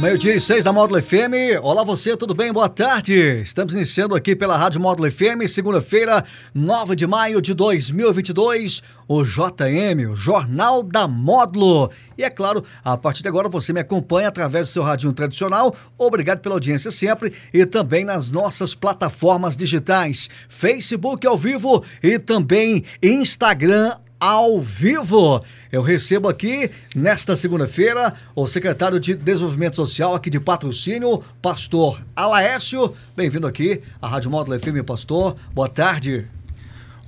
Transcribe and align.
Meio-dia 0.00 0.36
e 0.36 0.40
seis 0.40 0.62
da 0.62 0.72
Módulo 0.72 1.02
FM. 1.02 1.58
Olá 1.60 1.82
você, 1.82 2.16
tudo 2.16 2.32
bem? 2.32 2.52
Boa 2.52 2.68
tarde. 2.68 3.40
Estamos 3.42 3.74
iniciando 3.74 4.14
aqui 4.14 4.36
pela 4.36 4.56
Rádio 4.56 4.80
Módulo 4.80 5.10
FM, 5.10 5.48
segunda-feira, 5.48 6.24
9 6.54 6.94
de 6.94 7.04
maio 7.04 7.42
de 7.42 7.52
2022, 7.52 8.80
o 9.08 9.24
JM, 9.24 10.08
o 10.08 10.14
Jornal 10.14 10.84
da 10.84 11.08
Módulo. 11.08 11.90
E 12.16 12.22
é 12.22 12.30
claro, 12.30 12.62
a 12.84 12.96
partir 12.96 13.22
de 13.22 13.28
agora 13.28 13.48
você 13.48 13.72
me 13.72 13.80
acompanha 13.80 14.28
através 14.28 14.68
do 14.68 14.72
seu 14.72 14.84
radinho 14.84 15.12
tradicional. 15.12 15.74
Obrigado 15.98 16.38
pela 16.38 16.54
audiência 16.54 16.92
sempre 16.92 17.32
e 17.52 17.66
também 17.66 18.04
nas 18.04 18.30
nossas 18.30 18.76
plataformas 18.76 19.56
digitais, 19.56 20.30
Facebook 20.48 21.26
ao 21.26 21.36
vivo 21.36 21.84
e 22.00 22.20
também 22.20 22.84
Instagram 23.02 23.96
ao 24.20 24.60
vivo. 24.60 25.42
Eu 25.70 25.82
recebo 25.82 26.28
aqui, 26.28 26.70
nesta 26.94 27.36
segunda-feira, 27.36 28.14
o 28.34 28.46
secretário 28.46 28.98
de 28.98 29.14
Desenvolvimento 29.14 29.76
Social 29.76 30.14
aqui 30.14 30.30
de 30.30 30.40
patrocínio, 30.40 31.22
pastor 31.40 32.02
Alaécio. 32.16 32.94
Bem-vindo 33.16 33.46
aqui 33.46 33.80
à 34.00 34.08
Rádio 34.08 34.30
Módulo 34.30 34.58
FM, 34.58 34.84
pastor. 34.84 35.36
Boa 35.54 35.68
tarde. 35.68 36.26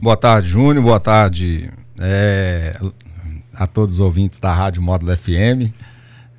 Boa 0.00 0.17
tarde, 0.17 0.48
Júnior. 0.48 0.84
Boa 0.84 1.00
tarde 1.00 1.70
é, 1.98 2.78
a 3.55 3.67
todos 3.67 3.95
os 3.95 4.00
ouvintes 4.00 4.39
da 4.39 4.52
Rádio 4.52 4.83
Módulo 4.83 5.17
FM. 5.17 5.72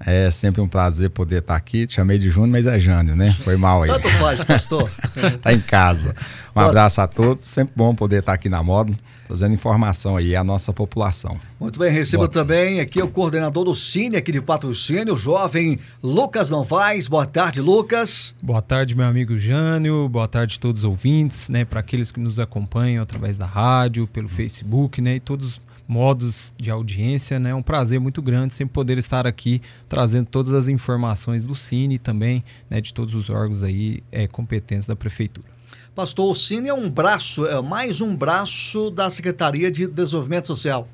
É 0.05 0.31
sempre 0.31 0.61
um 0.61 0.67
prazer 0.67 1.09
poder 1.09 1.39
estar 1.39 1.55
aqui. 1.55 1.85
Te 1.85 1.95
chamei 1.95 2.17
de 2.17 2.29
Júnior, 2.29 2.51
mas 2.51 2.65
é 2.65 2.79
Jânio, 2.79 3.15
né? 3.15 3.31
Foi 3.43 3.55
mal 3.55 3.83
aí. 3.83 3.89
Tanto 3.89 4.09
faz, 4.11 4.43
pastor. 4.43 4.89
tá 5.41 5.53
em 5.53 5.59
casa. 5.59 6.15
Um 6.55 6.59
abraço 6.59 7.01
a 7.01 7.07
todos. 7.07 7.45
Sempre 7.45 7.73
bom 7.75 7.93
poder 7.93 8.19
estar 8.19 8.33
aqui 8.33 8.49
na 8.49 8.61
Módulo, 8.63 8.97
trazendo 9.27 9.53
informação 9.53 10.17
aí 10.17 10.35
à 10.35 10.43
nossa 10.43 10.73
população. 10.73 11.39
Muito 11.59 11.79
bem, 11.79 11.91
recebo 11.91 12.23
Boa. 12.23 12.29
também 12.29 12.79
aqui 12.79 13.01
o 13.01 13.07
coordenador 13.07 13.63
do 13.63 13.75
Cine 13.75 14.17
aqui 14.17 14.31
de 14.31 14.41
patrocínio, 14.41 15.13
o 15.13 15.17
jovem 15.17 15.79
Lucas 16.01 16.49
Novaes. 16.49 17.07
Boa 17.07 17.25
tarde, 17.25 17.61
Lucas. 17.61 18.33
Boa 18.41 18.61
tarde, 18.61 18.95
meu 18.95 19.05
amigo 19.05 19.37
Jânio. 19.37 20.09
Boa 20.09 20.27
tarde 20.27 20.57
a 20.57 20.61
todos 20.61 20.83
os 20.83 20.89
ouvintes, 20.89 21.49
né? 21.49 21.63
Para 21.63 21.79
aqueles 21.79 22.11
que 22.11 22.19
nos 22.19 22.39
acompanham 22.39 23.03
através 23.03 23.37
da 23.37 23.45
rádio, 23.45 24.07
pelo 24.07 24.27
Facebook, 24.27 25.01
né? 25.01 25.15
E 25.15 25.19
todos 25.19 25.61
modos 25.87 26.53
de 26.57 26.71
audiência, 26.71 27.39
né? 27.39 27.51
É 27.51 27.55
um 27.55 27.61
prazer 27.61 27.99
muito 27.99 28.21
grande 28.21 28.53
sempre 28.53 28.73
poder 28.73 28.97
estar 28.97 29.27
aqui 29.27 29.61
trazendo 29.89 30.25
todas 30.25 30.53
as 30.53 30.67
informações 30.67 31.41
do 31.41 31.55
Cine 31.55 31.99
também, 31.99 32.43
né, 32.69 32.79
de 32.79 32.93
todos 32.93 33.13
os 33.13 33.29
órgãos 33.29 33.63
aí 33.63 34.03
é, 34.11 34.27
competentes 34.27 34.87
da 34.87 34.95
prefeitura. 34.95 35.47
Pastor, 35.93 36.31
o 36.31 36.35
Cine 36.35 36.69
é 36.69 36.73
um 36.73 36.89
braço, 36.89 37.45
é 37.45 37.61
mais 37.61 37.99
um 37.99 38.15
braço 38.15 38.89
da 38.89 39.09
Secretaria 39.09 39.69
de 39.69 39.87
Desenvolvimento 39.87 40.47
Social. 40.47 40.87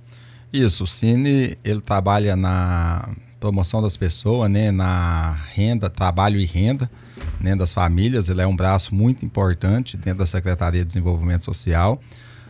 Isso, 0.51 0.85
o 0.85 0.87
Cine 0.87 1.57
ele 1.63 1.81
trabalha 1.81 2.35
na 2.35 3.07
promoção 3.39 3.81
das 3.81 3.95
pessoas, 3.95 4.49
né, 4.49 4.71
na 4.71 5.33
renda, 5.53 5.89
trabalho 5.89 6.39
e 6.39 6.45
renda, 6.45 6.89
né, 7.39 7.55
das 7.55 7.73
famílias. 7.73 8.29
Ele 8.29 8.41
é 8.41 8.47
um 8.47 8.55
braço 8.55 8.95
muito 8.95 9.23
importante 9.23 9.95
dentro 9.95 10.19
da 10.19 10.25
Secretaria 10.25 10.81
de 10.81 10.87
Desenvolvimento 10.87 11.43
Social 11.43 12.01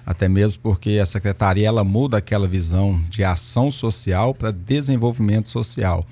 até 0.07 0.29
mesmo 0.29 0.61
porque 0.61 0.99
a 1.01 1.05
secretaria 1.05 1.67
ela 1.67 1.83
muda 1.83 2.15
aquela 2.15 2.47
visão 2.47 3.03
de 3.09 3.25
ação 3.25 3.69
social 3.69 4.33
para 4.33 4.51
desenvolvimento 4.51 5.49
social. 5.49 6.05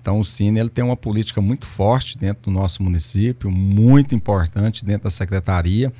Então 0.00 0.18
o 0.20 0.24
Cine 0.24 0.58
ele 0.58 0.70
tem 0.70 0.82
uma 0.82 0.96
política 0.96 1.38
muito 1.38 1.66
forte 1.66 2.16
dentro 2.16 2.44
do 2.44 2.50
nosso 2.50 2.82
município, 2.82 3.50
muito 3.50 4.14
importante 4.14 4.82
dentro 4.82 5.04
da 5.04 5.10
secretaria, 5.10 5.92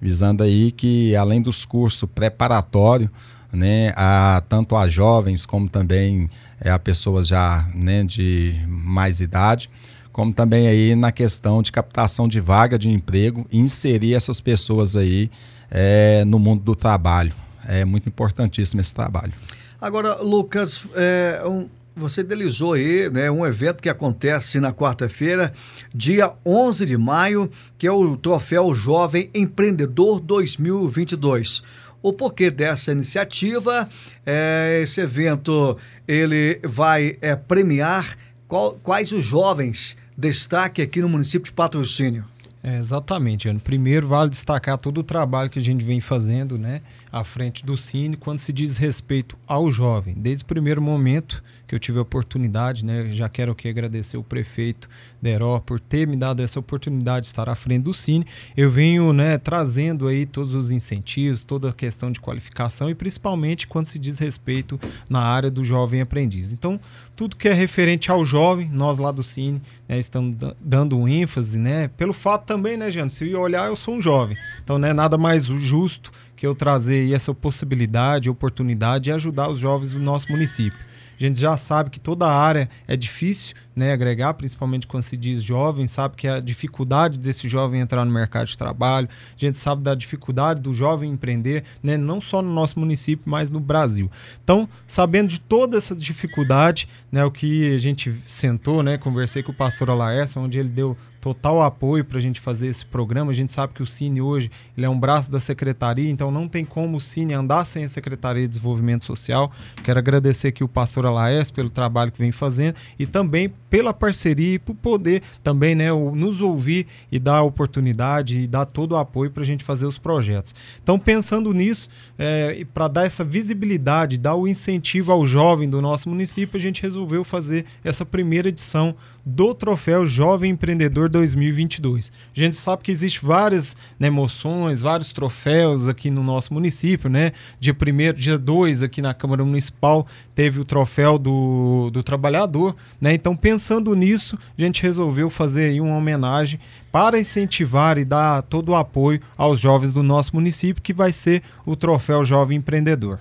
visando 0.00 0.42
aí 0.42 0.72
que 0.72 1.14
além 1.14 1.40
dos 1.40 1.64
cursos 1.64 2.08
preparatórios, 2.12 3.08
né, 3.52 3.92
a, 3.94 4.42
tanto 4.48 4.74
a 4.74 4.88
jovens 4.88 5.46
como 5.46 5.68
também 5.68 6.28
é, 6.60 6.72
a 6.72 6.78
pessoas 6.78 7.28
já 7.28 7.68
né, 7.72 8.02
de 8.02 8.60
mais 8.66 9.20
idade, 9.20 9.70
como 10.10 10.32
também 10.32 10.66
aí 10.66 10.96
na 10.96 11.12
questão 11.12 11.62
de 11.62 11.70
captação 11.70 12.26
de 12.26 12.40
vaga 12.40 12.76
de 12.76 12.88
emprego 12.88 13.46
inserir 13.52 14.14
essas 14.14 14.40
pessoas 14.40 14.96
aí 14.96 15.30
é, 15.70 16.24
no 16.24 16.38
mundo 16.38 16.62
do 16.62 16.74
trabalho. 16.74 17.32
É 17.66 17.84
muito 17.84 18.08
importantíssimo 18.08 18.80
esse 18.80 18.94
trabalho. 18.94 19.32
Agora, 19.80 20.20
Lucas, 20.20 20.82
é, 20.94 21.42
um, 21.46 21.68
você 21.94 22.22
delizou 22.22 22.74
aí 22.74 23.08
né, 23.10 23.30
um 23.30 23.46
evento 23.46 23.82
que 23.82 23.88
acontece 23.88 24.60
na 24.60 24.72
quarta-feira, 24.72 25.52
dia 25.94 26.32
11 26.44 26.86
de 26.86 26.96
maio, 26.96 27.50
que 27.78 27.86
é 27.86 27.92
o 27.92 28.16
Troféu 28.16 28.74
Jovem 28.74 29.30
Empreendedor 29.34 30.20
2022. 30.20 31.62
O 32.02 32.12
porquê 32.12 32.50
dessa 32.50 32.92
iniciativa? 32.92 33.88
É, 34.24 34.80
esse 34.82 35.00
evento 35.00 35.78
ele 36.08 36.58
vai 36.64 37.18
é, 37.20 37.36
premiar 37.36 38.16
qual, 38.48 38.72
quais 38.82 39.12
os 39.12 39.22
jovens 39.22 39.96
destaque 40.16 40.82
aqui 40.82 41.00
no 41.00 41.08
município 41.08 41.50
de 41.50 41.52
Patrocínio. 41.52 42.24
É, 42.62 42.76
exatamente, 42.76 43.48
Ano. 43.48 43.58
Primeiro, 43.58 44.06
vale 44.06 44.28
destacar 44.28 44.76
todo 44.76 44.98
o 44.98 45.02
trabalho 45.02 45.48
que 45.48 45.58
a 45.58 45.62
gente 45.62 45.82
vem 45.84 46.00
fazendo 46.00 46.58
né, 46.58 46.82
à 47.10 47.24
frente 47.24 47.64
do 47.64 47.76
Cine 47.76 48.16
quando 48.16 48.38
se 48.38 48.52
diz 48.52 48.76
respeito 48.76 49.36
ao 49.46 49.72
jovem. 49.72 50.14
Desde 50.14 50.44
o 50.44 50.46
primeiro 50.46 50.82
momento 50.82 51.42
que 51.70 51.74
eu 51.76 51.78
tive 51.78 52.00
a 52.00 52.02
oportunidade, 52.02 52.84
né, 52.84 53.12
já 53.12 53.28
quero 53.28 53.52
aqui 53.52 53.68
agradecer 53.68 54.16
o 54.16 54.24
prefeito 54.24 54.88
Deró 55.22 55.60
por 55.60 55.78
ter 55.78 56.04
me 56.04 56.16
dado 56.16 56.42
essa 56.42 56.58
oportunidade 56.58 57.26
de 57.26 57.26
estar 57.28 57.48
à 57.48 57.54
frente 57.54 57.84
do 57.84 57.94
Cine. 57.94 58.26
Eu 58.56 58.68
venho 58.68 59.12
né, 59.12 59.38
trazendo 59.38 60.08
aí 60.08 60.26
todos 60.26 60.52
os 60.52 60.72
incentivos, 60.72 61.44
toda 61.44 61.70
a 61.70 61.72
questão 61.72 62.10
de 62.10 62.18
qualificação 62.18 62.90
e 62.90 62.94
principalmente 62.94 63.68
quando 63.68 63.86
se 63.86 64.00
diz 64.00 64.18
respeito 64.18 64.80
na 65.08 65.20
área 65.20 65.48
do 65.48 65.62
jovem 65.62 66.00
aprendiz. 66.00 66.52
Então, 66.52 66.80
tudo 67.14 67.36
que 67.36 67.46
é 67.46 67.52
referente 67.52 68.10
ao 68.10 68.24
jovem, 68.24 68.68
nós 68.72 68.98
lá 68.98 69.12
do 69.12 69.22
Cine 69.22 69.62
né, 69.88 69.96
estamos 69.96 70.36
dando 70.60 70.98
um 70.98 71.06
ênfase, 71.06 71.56
né, 71.56 71.86
pelo 71.86 72.12
fato 72.12 72.46
também, 72.46 72.76
né, 72.76 72.90
Jânio, 72.90 73.10
se 73.10 73.32
olhar, 73.36 73.68
eu 73.68 73.76
sou 73.76 73.94
um 73.94 74.02
jovem. 74.02 74.36
Então, 74.60 74.76
não 74.76 74.88
é 74.88 74.92
nada 74.92 75.16
mais 75.16 75.44
justo 75.44 76.10
que 76.34 76.44
eu 76.44 76.52
trazer 76.52 77.12
essa 77.12 77.32
possibilidade, 77.32 78.28
oportunidade 78.28 79.04
de 79.04 79.12
ajudar 79.12 79.48
os 79.48 79.60
jovens 79.60 79.92
do 79.92 80.00
nosso 80.00 80.32
município. 80.32 80.89
A 81.20 81.26
gente 81.26 81.38
já 81.38 81.54
sabe 81.56 81.90
que 81.90 82.00
toda 82.00 82.26
área 82.26 82.68
é 82.88 82.96
difícil 82.96 83.54
né, 83.76 83.92
agregar, 83.92 84.32
principalmente 84.34 84.86
quando 84.86 85.02
se 85.02 85.16
diz 85.16 85.42
jovem, 85.42 85.86
sabe 85.86 86.16
que 86.16 86.26
a 86.26 86.40
dificuldade 86.40 87.18
desse 87.18 87.46
jovem 87.46 87.80
entrar 87.80 88.04
no 88.04 88.10
mercado 88.10 88.46
de 88.46 88.56
trabalho, 88.56 89.08
a 89.08 89.38
gente 89.38 89.58
sabe 89.58 89.82
da 89.82 89.94
dificuldade 89.94 90.60
do 90.62 90.72
jovem 90.72 91.10
empreender, 91.10 91.64
né, 91.82 91.96
não 91.96 92.20
só 92.20 92.40
no 92.40 92.52
nosso 92.52 92.78
município, 92.80 93.30
mas 93.30 93.50
no 93.50 93.60
Brasil. 93.60 94.10
Então, 94.42 94.68
sabendo 94.86 95.28
de 95.28 95.40
toda 95.40 95.76
essa 95.76 95.94
dificuldade, 95.94 96.88
né, 97.12 97.24
o 97.24 97.30
que 97.30 97.74
a 97.74 97.78
gente 97.78 98.14
sentou, 98.26 98.82
né, 98.82 98.96
conversei 98.96 99.42
com 99.42 99.52
o 99.52 99.54
pastor 99.54 99.90
Alaércio, 99.90 100.40
onde 100.40 100.58
ele 100.58 100.70
deu 100.70 100.96
total 101.20 101.60
apoio 101.62 102.04
para 102.04 102.18
a 102.18 102.20
gente 102.20 102.40
fazer 102.40 102.68
esse 102.68 102.84
programa. 102.84 103.30
A 103.30 103.34
gente 103.34 103.52
sabe 103.52 103.74
que 103.74 103.82
o 103.82 103.86
Cine 103.86 104.20
hoje 104.20 104.50
ele 104.76 104.86
é 104.86 104.88
um 104.88 104.98
braço 104.98 105.30
da 105.30 105.38
secretaria, 105.38 106.10
então 106.10 106.30
não 106.30 106.48
tem 106.48 106.64
como 106.64 106.96
o 106.96 107.00
Cine 107.00 107.34
andar 107.34 107.64
sem 107.64 107.84
a 107.84 107.88
Secretaria 107.88 108.42
de 108.42 108.48
Desenvolvimento 108.48 109.04
Social. 109.04 109.52
Quero 109.84 109.98
agradecer 109.98 110.48
aqui 110.48 110.64
o 110.64 110.68
pastor 110.68 111.04
Alaes 111.04 111.50
pelo 111.50 111.70
trabalho 111.70 112.10
que 112.10 112.18
vem 112.18 112.32
fazendo 112.32 112.74
e 112.98 113.06
também 113.06 113.52
pela 113.68 113.92
parceria 113.92 114.54
e 114.54 114.58
por 114.58 114.74
poder 114.74 115.22
também 115.42 115.74
né, 115.74 115.90
nos 115.92 116.40
ouvir 116.40 116.86
e 117.12 117.18
dar 117.18 117.42
oportunidade 117.42 118.38
e 118.40 118.46
dar 118.46 118.64
todo 118.64 118.92
o 118.92 118.96
apoio 118.96 119.30
para 119.30 119.42
a 119.42 119.46
gente 119.46 119.62
fazer 119.62 119.86
os 119.86 119.98
projetos. 119.98 120.54
Então, 120.82 120.98
pensando 120.98 121.52
nisso, 121.52 121.88
é, 122.18 122.64
para 122.72 122.88
dar 122.88 123.04
essa 123.04 123.22
visibilidade, 123.22 124.16
dar 124.16 124.34
o 124.34 124.48
incentivo 124.48 125.12
ao 125.12 125.26
jovem 125.26 125.68
do 125.68 125.82
nosso 125.82 126.08
município, 126.08 126.56
a 126.56 126.60
gente 126.60 126.82
resolveu 126.82 127.22
fazer 127.22 127.66
essa 127.84 128.06
primeira 128.06 128.48
edição 128.48 128.94
do 129.24 129.54
Troféu 129.54 130.06
Jovem 130.06 130.52
Empreendedor 130.52 131.09
2022. 131.10 132.10
A 132.34 132.40
gente 132.40 132.56
sabe 132.56 132.82
que 132.82 132.90
existe 132.90 133.24
várias 133.24 133.76
né, 133.98 134.08
moções, 134.08 134.80
vários 134.80 135.10
troféus 135.10 135.88
aqui 135.88 136.10
no 136.10 136.22
nosso 136.22 136.54
município, 136.54 137.10
né? 137.10 137.32
Dia 137.58 137.74
1 137.74 138.14
dia 138.14 138.38
2 138.38 138.82
aqui 138.82 139.02
na 139.02 139.12
Câmara 139.12 139.44
Municipal 139.44 140.06
teve 140.34 140.58
o 140.58 140.64
troféu 140.64 141.18
do, 141.18 141.90
do 141.90 142.02
trabalhador, 142.02 142.74
né? 143.00 143.12
Então, 143.12 143.36
pensando 143.36 143.94
nisso, 143.94 144.38
a 144.56 144.62
gente 144.62 144.82
resolveu 144.82 145.28
fazer 145.28 145.64
aí 145.64 145.80
uma 145.80 145.96
homenagem 145.96 146.58
para 146.90 147.18
incentivar 147.18 147.98
e 147.98 148.04
dar 148.04 148.42
todo 148.42 148.70
o 148.70 148.74
apoio 148.74 149.20
aos 149.36 149.60
jovens 149.60 149.92
do 149.92 150.02
nosso 150.02 150.34
município, 150.34 150.82
que 150.82 150.94
vai 150.94 151.12
ser 151.12 151.42
o 151.66 151.76
troféu 151.76 152.24
Jovem 152.24 152.58
Empreendedor. 152.58 153.20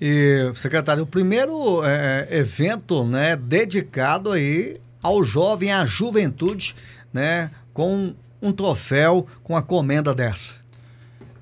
E, 0.00 0.50
secretário, 0.54 1.04
o 1.04 1.06
primeiro 1.06 1.84
é, 1.84 2.28
evento 2.30 3.04
né, 3.04 3.36
dedicado 3.36 4.32
aí 4.32 4.80
ao 5.02 5.22
jovem, 5.22 5.72
à 5.72 5.84
juventude, 5.84 6.74
né, 7.14 7.50
com 7.72 8.12
um 8.42 8.52
troféu, 8.52 9.26
com 9.44 9.56
a 9.56 9.62
comenda 9.62 10.12
dessa. 10.12 10.56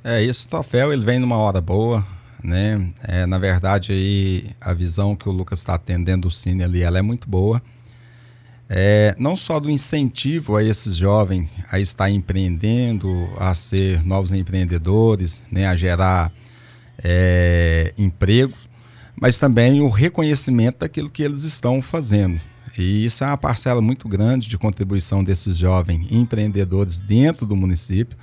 É, 0.05 0.23
esse 0.23 0.47
troféu 0.47 0.93
ele 0.93 1.05
vem 1.05 1.19
numa 1.19 1.37
hora 1.37 1.61
boa, 1.61 2.07
né? 2.43 2.93
É, 3.09 3.25
na 3.25 3.39
verdade 3.39 3.93
aí 3.93 4.51
a 4.61 4.75
visão 4.75 5.17
que 5.17 5.29
o 5.29 5.33
Lucas 5.33 5.61
está 5.61 5.75
atendendo 5.75 6.29
do 6.29 6.31
Cine 6.31 6.63
ali, 6.63 6.83
ela 6.83 6.99
é 6.99 7.03
muito 7.03 7.29
boa. 7.29 7.63
É, 8.69 9.15
não 9.19 9.37
só 9.37 9.61
do 9.61 9.71
incentivo 9.71 10.57
a 10.57 10.65
esses 10.65 10.97
jovens 10.97 11.49
a 11.71 11.79
estar 11.79 12.11
empreendendo, 12.11 13.29
a 13.39 13.55
ser 13.55 14.05
novos 14.05 14.33
empreendedores, 14.33 15.43
né, 15.51 15.67
a 15.67 15.77
gerar 15.77 16.33
é, 17.03 17.93
emprego, 17.99 18.57
mas 19.15 19.39
também 19.39 19.81
o 19.81 19.89
reconhecimento 19.89 20.79
daquilo 20.79 21.11
que 21.11 21.23
eles 21.23 21.45
estão 21.45 21.83
fazendo. 21.83 22.41
E 22.79 23.05
isso 23.05 23.23
é 23.23 23.27
uma 23.27 23.37
parcela 23.37 23.83
muito 23.83 24.09
grande 24.09 24.49
de 24.49 24.57
contribuição 24.57 25.23
desses 25.23 25.57
jovens 25.59 26.11
empreendedores 26.11 26.99
dentro 26.99 27.47
do 27.47 27.55
município. 27.55 28.17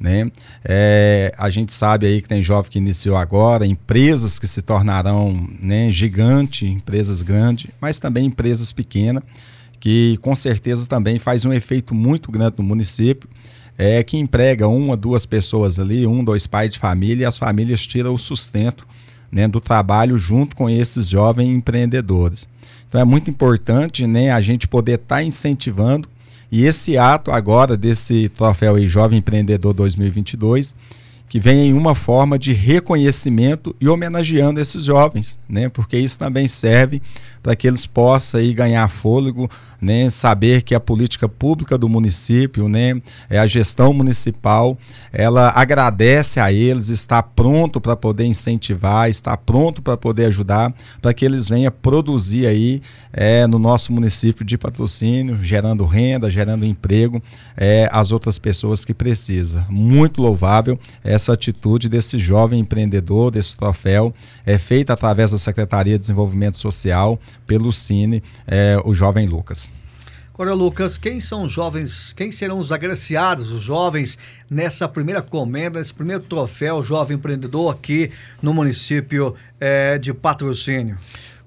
Né? 0.00 0.30
É, 0.64 1.32
a 1.38 1.48
gente 1.48 1.72
sabe 1.72 2.06
aí 2.06 2.20
que 2.20 2.28
tem 2.28 2.42
jovem 2.42 2.70
que 2.70 2.78
iniciou 2.78 3.16
agora, 3.16 3.64
empresas 3.64 4.38
que 4.38 4.46
se 4.46 4.60
tornarão 4.60 5.48
né, 5.60 5.90
gigante, 5.90 6.66
empresas 6.66 7.22
grandes, 7.22 7.70
mas 7.80 7.98
também 7.98 8.26
empresas 8.26 8.72
pequenas, 8.72 9.22
que 9.78 10.18
com 10.20 10.34
certeza 10.34 10.86
também 10.86 11.18
faz 11.18 11.44
um 11.44 11.52
efeito 11.52 11.94
muito 11.94 12.32
grande 12.32 12.56
no 12.58 12.64
município, 12.64 13.28
é, 13.78 14.02
que 14.02 14.16
emprega 14.16 14.68
uma, 14.68 14.96
duas 14.96 15.26
pessoas 15.26 15.78
ali, 15.78 16.06
um, 16.06 16.22
dois 16.24 16.46
pais 16.46 16.72
de 16.72 16.78
família, 16.78 17.24
e 17.24 17.26
as 17.26 17.38
famílias 17.38 17.86
tiram 17.86 18.14
o 18.14 18.18
sustento 18.18 18.86
né, 19.30 19.48
do 19.48 19.60
trabalho 19.60 20.16
junto 20.16 20.54
com 20.54 20.68
esses 20.70 21.08
jovens 21.08 21.48
empreendedores. 21.48 22.46
Então 22.94 23.02
é 23.02 23.04
muito 23.04 23.28
importante 23.28 24.06
né, 24.06 24.30
a 24.30 24.40
gente 24.40 24.68
poder 24.68 25.00
estar 25.00 25.16
tá 25.16 25.22
incentivando 25.24 26.08
e 26.48 26.64
esse 26.64 26.96
ato 26.96 27.32
agora 27.32 27.76
desse 27.76 28.28
troféu 28.28 28.76
aí, 28.76 28.86
Jovem 28.86 29.18
Empreendedor 29.18 29.74
2022, 29.74 30.76
que 31.28 31.40
vem 31.40 31.70
em 31.70 31.72
uma 31.72 31.96
forma 31.96 32.38
de 32.38 32.52
reconhecimento 32.52 33.74
e 33.80 33.88
homenageando 33.88 34.60
esses 34.60 34.84
jovens, 34.84 35.36
né? 35.48 35.68
Porque 35.68 35.98
isso 35.98 36.16
também 36.16 36.46
serve 36.46 37.02
para 37.42 37.56
que 37.56 37.66
eles 37.66 37.84
possam 37.84 38.38
aí 38.38 38.54
ganhar 38.54 38.86
fôlego, 38.86 39.50
né, 39.84 40.08
saber 40.08 40.62
que 40.62 40.74
a 40.74 40.80
política 40.80 41.28
pública 41.28 41.76
do 41.76 41.88
município, 41.88 42.68
né, 42.68 43.00
é 43.28 43.38
a 43.38 43.46
gestão 43.46 43.92
municipal, 43.92 44.78
ela 45.12 45.52
agradece 45.54 46.40
a 46.40 46.50
eles, 46.50 46.88
está 46.88 47.22
pronto 47.22 47.80
para 47.80 47.94
poder 47.94 48.24
incentivar, 48.24 49.10
está 49.10 49.36
pronto 49.36 49.82
para 49.82 49.96
poder 49.96 50.26
ajudar, 50.26 50.74
para 51.02 51.12
que 51.12 51.24
eles 51.24 51.48
venham 51.48 51.70
produzir 51.70 52.46
aí 52.46 52.80
é, 53.12 53.46
no 53.46 53.58
nosso 53.58 53.92
município 53.92 54.44
de 54.44 54.56
patrocínio, 54.56 55.38
gerando 55.42 55.84
renda, 55.84 56.30
gerando 56.30 56.64
emprego, 56.64 57.22
é, 57.56 57.88
as 57.92 58.10
outras 58.10 58.38
pessoas 58.38 58.84
que 58.84 58.94
precisam. 58.94 59.64
Muito 59.68 60.22
louvável 60.22 60.78
essa 61.02 61.34
atitude 61.34 61.88
desse 61.88 62.18
jovem 62.18 62.60
empreendedor, 62.60 63.30
desse 63.30 63.56
troféu, 63.56 64.14
é 64.46 64.56
feita 64.58 64.94
através 64.94 65.30
da 65.30 65.38
Secretaria 65.38 65.94
de 65.94 66.00
Desenvolvimento 66.00 66.56
Social, 66.58 67.20
pelo 67.46 67.72
Cine, 67.72 68.22
é, 68.46 68.80
o 68.84 68.94
jovem 68.94 69.26
Lucas. 69.26 69.73
Agora, 70.34 70.52
Lucas, 70.52 70.98
quem 70.98 71.20
são 71.20 71.44
os 71.44 71.52
jovens, 71.52 72.12
quem 72.12 72.32
serão 72.32 72.58
os 72.58 72.72
agraciados, 72.72 73.52
os 73.52 73.62
jovens, 73.62 74.18
nessa 74.50 74.88
primeira 74.88 75.22
comenda, 75.22 75.78
nesse 75.78 75.94
primeiro 75.94 76.24
troféu 76.24 76.82
Jovem 76.82 77.16
Empreendedor 77.16 77.72
aqui 77.72 78.10
no 78.42 78.52
município 78.52 79.36
é, 79.60 79.96
de 79.96 80.12
Patrocínio? 80.12 80.98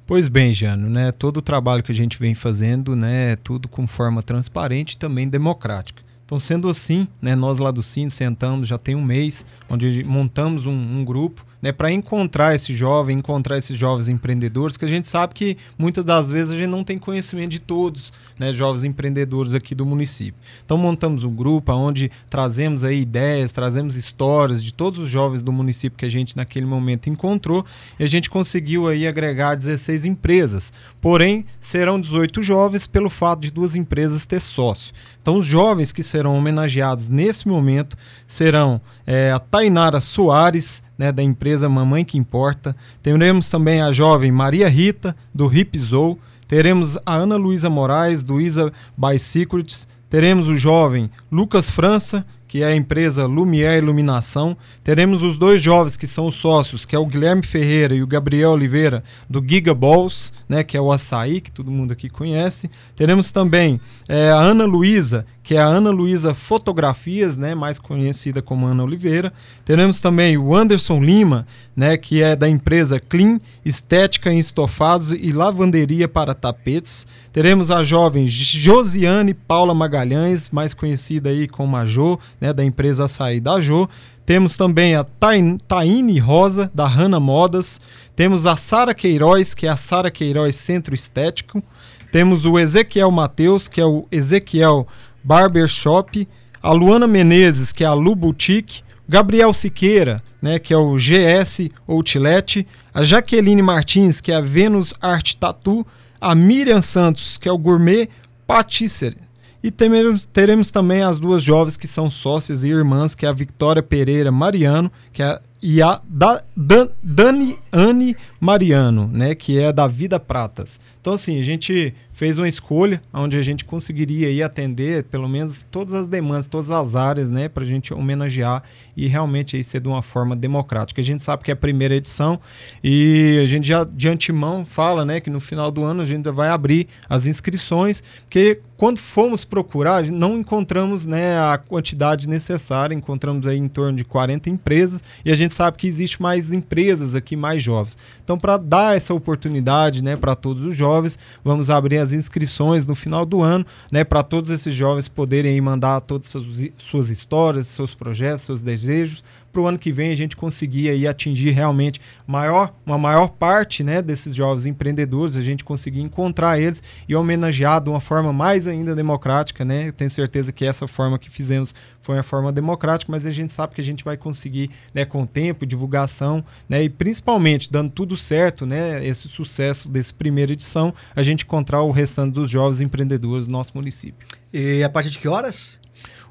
Pois 0.06 0.30
bem, 0.30 0.54
Jano, 0.54 0.90
né, 0.90 1.12
todo 1.12 1.38
o 1.38 1.42
trabalho 1.42 1.84
que 1.84 1.92
a 1.92 1.96
gente 1.96 2.18
vem 2.18 2.34
fazendo, 2.34 2.96
né, 2.96 3.36
tudo 3.36 3.68
com 3.68 3.86
forma 3.86 4.24
transparente 4.24 4.94
e 4.94 4.98
também 4.98 5.28
democrática. 5.28 6.02
Então, 6.26 6.40
sendo 6.40 6.70
assim, 6.70 7.10
né, 7.22 7.36
nós 7.36 7.60
lá 7.60 7.72
do 7.72 7.84
Cine 7.84 8.10
sentamos 8.10 8.70
já 8.70 8.78
tem 8.78 8.96
um 8.96 9.04
mês, 9.04 9.46
onde 9.70 10.02
montamos 10.06 10.66
um, 10.66 10.72
um 10.72 11.04
grupo 11.04 11.46
né, 11.62 11.72
para 11.72 11.92
encontrar 11.92 12.56
esse 12.56 12.76
jovem, 12.76 13.18
encontrar 13.18 13.58
esses 13.58 13.78
jovens 13.78 14.08
empreendedores, 14.08 14.78
que 14.78 14.86
a 14.86 14.88
gente 14.88 15.10
sabe 15.10 15.34
que 15.34 15.58
muitas 15.78 16.06
das 16.06 16.30
vezes 16.30 16.52
a 16.52 16.56
gente 16.56 16.68
não 16.68 16.84
tem 16.84 16.98
conhecimento 16.98 17.52
de 17.52 17.60
todos, 17.60 18.14
né, 18.40 18.54
jovens 18.54 18.84
empreendedores 18.84 19.54
aqui 19.54 19.74
do 19.74 19.86
município. 19.86 20.40
Então 20.64 20.78
montamos 20.78 21.24
um 21.24 21.30
grupo 21.30 21.72
onde 21.74 22.12
trazemos 22.30 22.84
aí 22.84 23.02
ideias, 23.02 23.52
trazemos 23.52 23.96
histórias 23.96 24.64
de 24.64 24.74
todos 24.74 25.00
os 25.00 25.10
jovens 25.10 25.42
do 25.42 25.52
município 25.52 25.98
que 25.98 26.06
a 26.06 26.10
gente 26.10 26.38
naquele 26.38 26.66
momento 26.66 27.10
encontrou 27.10 27.66
e 28.00 28.04
a 28.04 28.08
gente 28.08 28.30
conseguiu 28.30 28.88
aí 28.88 29.08
agregar 29.08 29.56
16 29.56 30.06
empresas. 30.06 30.72
Porém, 31.02 31.46
serão 31.60 32.00
18 32.00 32.42
jovens 32.42 32.88
pelo 32.88 33.10
fato 33.10 33.42
de 33.42 33.52
duas 33.52 33.76
empresas 33.76 34.24
ter 34.24 34.40
sócio. 34.40 34.94
Então 35.28 35.40
os 35.40 35.46
jovens 35.46 35.92
que 35.92 36.02
serão 36.02 36.38
homenageados 36.38 37.10
nesse 37.10 37.50
momento 37.50 37.98
serão 38.26 38.80
é, 39.06 39.30
a 39.30 39.38
Tainara 39.38 40.00
Soares, 40.00 40.82
né, 40.98 41.12
da 41.12 41.22
empresa 41.22 41.68
Mamãe 41.68 42.06
que 42.06 42.18
Importa. 42.18 42.74
Teremos 43.04 43.50
também 43.50 43.82
a 43.82 43.92
jovem 43.92 44.32
Maria 44.32 44.70
Rita, 44.70 45.14
do 45.36 45.54
Hip 45.54 45.78
Zou. 45.80 46.18
Teremos 46.48 46.98
a 47.06 47.14
Ana 47.14 47.36
Luísa 47.36 47.70
Moraes, 47.70 48.24
do 48.24 48.40
Isa 48.40 48.72
Bicycles. 48.98 49.86
Teremos 50.10 50.48
o 50.48 50.56
jovem 50.56 51.12
Lucas 51.30 51.70
França, 51.70 52.26
que 52.48 52.64
é 52.64 52.68
a 52.68 52.76
empresa 52.76 53.26
Lumière 53.26 53.78
Iluminação. 53.78 54.56
Teremos 54.84 55.22
os 55.22 55.38
dois 55.38 55.62
jovens 55.62 55.98
que 55.98 56.08
são 56.08 56.28
os 56.28 56.36
sócios, 56.36 56.86
que 56.86 56.96
é 56.96 57.00
o 57.00 57.06
Guilherme 57.06 57.44
Ferreira 57.44 57.94
e 57.94 58.02
o 58.02 58.08
Gabriel 58.08 58.52
Oliveira, 58.52 59.04
do 59.30 59.44
Giga 59.46 59.74
Balls, 59.74 60.34
né, 60.48 60.64
que 60.64 60.78
é 60.78 60.82
o 60.82 60.92
açaí, 60.92 61.42
que 61.42 61.52
todo 61.52 61.70
mundo 61.72 61.92
aqui 61.92 62.10
conhece. 62.10 62.70
Teremos 62.96 63.32
também 63.32 63.80
é, 64.08 64.32
a 64.32 64.38
Ana 64.38 64.66
Luísa, 64.66 65.26
que 65.48 65.56
é 65.56 65.62
a 65.62 65.66
Ana 65.66 65.92
Luísa 65.92 66.34
Fotografias, 66.34 67.38
né, 67.38 67.56
mais 67.56 67.80
conhecida 67.80 68.42
como 68.42 68.66
Ana 68.66 68.84
Oliveira. 68.84 69.32
Teremos 69.64 69.98
também 69.98 70.38
o 70.38 70.54
Anderson 70.54 71.02
Lima, 71.02 71.48
né, 71.74 71.96
que 71.96 72.22
é 72.22 72.36
da 72.36 72.50
empresa 72.50 73.00
Clean 73.00 73.40
Estética 73.64 74.32
em 74.32 74.40
Estofados 74.40 75.12
e 75.12 75.32
Lavanderia 75.32 76.08
para 76.08 76.34
Tapetes. 76.34 77.08
Teremos 77.32 77.72
a 77.72 77.82
jovem 77.82 78.28
Josiane 78.28 79.34
Paula 79.34 79.74
Magalhães, 79.74 80.50
mais 80.50 80.74
conhecida 80.74 81.30
aí 81.30 81.48
como 81.48 81.78
a 81.78 81.86
Jo, 81.86 82.20
né, 82.40 82.54
da 82.54 82.64
empresa 82.64 83.06
Açaí 83.06 83.40
da 83.40 83.60
Jo. 83.60 83.90
Temos 84.26 84.56
também 84.56 84.94
a 84.96 85.06
Taine 85.06 86.20
Rosa, 86.20 86.70
da 86.74 86.86
Rana 86.86 87.20
Modas. 87.20 87.80
Temos 88.16 88.46
a 88.46 88.56
Sara 88.56 88.94
Queiroz, 88.94 89.54
que 89.54 89.66
é 89.66 89.70
a 89.70 89.78
Sara 89.78 90.12
Queiroz 90.12 90.56
Centro 90.56 90.94
Estético. 90.94 91.64
Temos 92.12 92.46
o 92.46 92.60
Ezequiel 92.60 93.10
Mateus, 93.12 93.68
que 93.68 93.80
é 93.80 93.86
o 93.86 94.06
Ezequiel 94.12 94.88
Barbershop. 95.24 96.28
A 96.62 96.72
Luana 96.72 97.08
Menezes, 97.08 97.72
que 97.72 97.84
é 97.84 97.88
a 97.88 97.94
Lu 97.94 98.16
Boutique. 98.16 98.82
Gabriel 99.08 99.54
Siqueira, 99.54 100.22
né, 100.42 100.60
que 100.60 100.74
é 100.74 100.78
o 100.78 100.98
GS 100.98 101.70
Outlet. 101.88 102.68
A 102.94 103.04
Jaqueline 103.04 103.62
Martins, 103.62 104.20
que 104.20 104.32
é 104.32 104.36
a 104.36 104.42
Venus 104.42 104.94
Art 105.02 105.36
Tattoo. 105.36 105.86
A 106.20 106.36
Miriam 106.36 106.82
Santos, 106.82 107.38
que 107.38 107.48
é 107.48 107.52
o 107.52 107.58
Gourmet 107.58 108.10
Patisserie. 108.46 109.27
E 109.64 109.72
teremos, 109.72 110.26
teremos 110.26 110.72
também 110.72 111.02
as 111.02 111.18
duas 111.18 111.42
jovens 111.42 111.78
que 111.78 111.88
são 111.88 112.10
sócias 112.10 112.64
e 112.64 112.70
irmãs, 112.70 113.16
que 113.16 113.26
é 113.26 113.30
a 113.30 113.34
Victoria 113.34 113.82
Pereira 113.82 114.32
Mariano, 114.32 114.92
que 115.12 115.24
é 115.24 115.40
e 115.62 115.82
a 115.82 116.00
da, 116.08 116.44
Dan, 116.56 116.88
Dani 117.02 117.58
Anne 117.72 118.16
Mariano, 118.40 119.08
né, 119.08 119.34
que 119.34 119.58
é 119.60 119.74
da 119.74 119.88
Vida 119.88 120.20
Pratas. 120.20 120.80
Então 121.02 121.14
assim, 121.14 121.40
a 121.40 121.44
gente 121.44 121.96
fez 122.18 122.40
uma 122.40 122.48
escolha 122.48 123.00
onde 123.14 123.38
a 123.38 123.44
gente 123.44 123.64
conseguiria 123.64 124.28
aí 124.28 124.42
atender 124.42 125.04
pelo 125.04 125.30
menos 125.30 125.64
todas 125.70 125.94
as 125.94 126.08
demandas, 126.08 126.48
todas 126.48 126.72
as 126.72 126.96
áreas, 126.96 127.30
né, 127.30 127.48
para 127.48 127.64
a 127.64 127.66
gente 127.66 127.94
homenagear 127.94 128.64
e 128.96 129.06
realmente 129.06 129.56
aí 129.56 129.64
ser 129.64 129.82
de 129.82 129.88
uma 129.88 130.02
forma 130.02 130.36
democrática. 130.36 131.00
A 131.00 131.04
gente 131.04 131.24
sabe 131.24 131.44
que 131.44 131.52
é 131.52 131.54
a 131.54 131.56
primeira 131.56 131.94
edição 131.94 132.40
e 132.84 133.40
a 133.44 133.46
gente 133.46 133.68
já 133.68 133.84
de 133.84 134.10
antemão 134.10 134.66
fala, 134.66 135.06
né, 135.06 135.20
que 135.20 135.30
no 135.30 135.40
final 135.40 135.70
do 135.70 135.84
ano 135.84 136.02
a 136.02 136.06
gente 136.06 136.28
vai 136.32 136.50
abrir 136.50 136.88
as 137.08 137.28
inscrições, 137.28 138.02
porque 138.24 138.62
quando 138.78 139.00
fomos 139.00 139.44
procurar, 139.44 140.04
não 140.06 140.38
encontramos, 140.38 141.04
né, 141.04 141.40
a 141.40 141.58
quantidade 141.58 142.30
necessária, 142.30 142.94
encontramos 142.94 143.48
aí 143.48 143.58
em 143.58 143.68
torno 143.68 143.98
de 143.98 144.06
40 144.06 144.52
empresas 144.52 145.04
e 145.26 145.32
a 145.32 145.36
gente 145.36 145.56
sabe 145.56 145.78
que 145.78 145.88
existe 145.88 146.22
mais 146.22 146.54
empresas 146.54 147.16
aqui, 147.16 147.36
mais 147.36 147.62
jovens. 147.64 147.98
Então, 148.24 148.38
para 148.38 148.56
dar 148.56 148.96
essa 148.96 149.16
oportunidade 149.16 150.04
né, 150.04 150.16
para 150.16 150.36
todos 150.36 150.64
os 150.64 150.76
jovens, 150.76 151.18
vamos 151.44 151.72
abrir 151.72 151.98
as 151.98 152.07
inscrições 152.14 152.86
no 152.86 152.96
final 152.96 153.26
do 153.26 153.42
ano, 153.42 153.66
né, 153.92 154.04
para 154.04 154.24
todos 154.24 154.52
esses 154.52 154.74
jovens 154.74 155.08
poderem 155.08 155.60
mandar 155.62 156.02
todas 156.02 156.36
as 156.36 156.44
suas 156.78 157.10
histórias, 157.10 157.68
seus 157.68 157.94
projetos, 157.94 158.42
seus 158.44 158.62
desejos, 158.62 159.24
para 159.58 159.64
o 159.64 159.68
ano 159.68 159.80
que 159.80 159.92
vem 159.92 160.12
a 160.12 160.16
gente 160.16 160.38
conseguir 160.38 160.88
aí 160.88 161.08
atingir 161.08 161.50
realmente 161.50 162.00
maior, 162.28 162.72
uma 162.86 162.98
maior 162.98 163.28
parte 163.28 163.84
né, 163.84 164.04
desses 164.04 164.36
jovens 164.36 164.68
empreendedores, 164.68 165.36
a 165.36 165.42
gente 165.42 165.64
conseguir 165.64 166.02
encontrar 166.02 166.60
eles 166.60 166.84
e 167.10 167.16
homenagear 167.16 167.82
de 167.82 167.90
uma 167.90 168.00
forma 168.00 168.32
mais 168.32 168.68
ainda 168.68 168.94
democrática. 168.94 169.66
Né? 169.66 169.88
Eu 169.88 169.94
tenho 169.94 170.12
certeza 170.12 170.52
que 170.52 170.64
essa 170.64 170.88
forma 170.88 171.18
que 171.18 171.28
fizemos 171.28 171.74
foi 172.04 172.18
uma 172.18 172.24
forma 172.24 172.52
democrática, 172.52 173.12
mas 173.12 173.26
a 173.26 173.32
gente 173.32 173.52
sabe 173.52 173.74
que 173.74 173.82
a 173.82 173.84
gente 173.84 174.04
vai 174.04 174.16
conseguir, 174.16 174.70
né, 174.94 175.04
com 175.04 175.26
tempo, 175.26 175.66
divulgação, 175.66 176.46
né, 176.70 176.84
e 176.84 176.90
principalmente 176.90 177.70
dando 177.70 177.90
tudo 177.90 178.16
certo, 178.16 178.66
né, 178.66 179.06
esse 179.06 179.28
sucesso 179.28 179.90
desse 179.90 180.14
primeira 180.14 180.54
edição, 180.54 180.94
a 181.14 181.22
gente 181.22 181.44
encontrar 181.44 181.82
o 181.82 181.92
restante 181.92 182.34
dos 182.34 182.50
jovens 182.50 182.80
empreendedores 182.80 183.48
do 183.48 183.52
nosso 183.52 183.74
município. 183.76 184.26
E 184.54 184.82
a 184.84 184.90
partir 184.90 185.10
de 185.10 185.20
que 185.20 185.28
horas? 185.28 185.77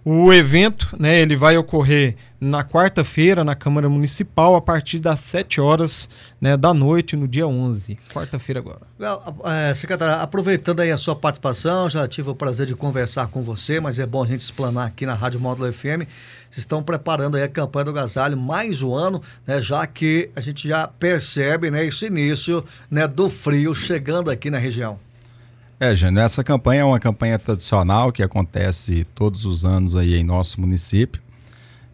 O 0.08 0.32
evento, 0.32 0.94
né, 1.00 1.20
ele 1.20 1.34
vai 1.34 1.58
ocorrer 1.58 2.14
na 2.40 2.62
quarta-feira 2.62 3.42
na 3.42 3.56
Câmara 3.56 3.88
Municipal 3.88 4.54
a 4.54 4.60
partir 4.60 5.00
das 5.00 5.18
7 5.18 5.60
horas 5.60 6.08
né, 6.40 6.56
da 6.56 6.72
noite 6.72 7.16
no 7.16 7.26
dia 7.26 7.44
11, 7.44 7.98
quarta-feira 8.14 8.60
agora. 8.60 8.82
É, 9.44 9.74
secretária, 9.74 10.22
aproveitando 10.22 10.78
aí 10.78 10.92
a 10.92 10.96
sua 10.96 11.16
participação, 11.16 11.90
já 11.90 12.06
tive 12.06 12.30
o 12.30 12.36
prazer 12.36 12.68
de 12.68 12.76
conversar 12.76 13.26
com 13.26 13.42
você, 13.42 13.80
mas 13.80 13.98
é 13.98 14.06
bom 14.06 14.22
a 14.22 14.26
gente 14.28 14.42
explanar 14.42 14.86
aqui 14.86 15.04
na 15.04 15.14
Rádio 15.14 15.40
Módulo 15.40 15.72
FM. 15.72 16.06
Vocês 16.48 16.58
estão 16.58 16.84
preparando 16.84 17.36
aí 17.36 17.42
a 17.42 17.48
campanha 17.48 17.86
do 17.86 17.90
agasalho 17.90 18.36
mais 18.36 18.82
um 18.82 18.94
ano, 18.94 19.20
né, 19.44 19.60
já 19.60 19.84
que 19.88 20.30
a 20.36 20.40
gente 20.40 20.68
já 20.68 20.86
percebe 20.86 21.68
né, 21.68 21.84
esse 21.84 22.06
início 22.06 22.64
né, 22.88 23.08
do 23.08 23.28
frio 23.28 23.74
chegando 23.74 24.30
aqui 24.30 24.50
na 24.50 24.58
região. 24.58 25.00
É, 25.78 25.94
Jânio, 25.94 26.22
essa 26.22 26.42
campanha 26.42 26.80
é 26.80 26.84
uma 26.84 26.98
campanha 26.98 27.38
tradicional 27.38 28.10
que 28.10 28.22
acontece 28.22 29.06
todos 29.14 29.44
os 29.44 29.62
anos 29.62 29.94
aí 29.94 30.16
em 30.16 30.24
nosso 30.24 30.58
município. 30.58 31.20